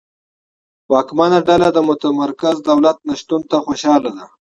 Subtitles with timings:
[0.91, 4.25] واکمنه ډله د متمرکز دولت نشتون ته خوشاله ده.